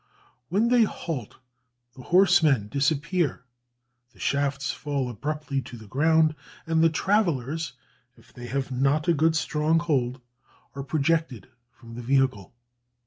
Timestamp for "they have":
8.33-8.71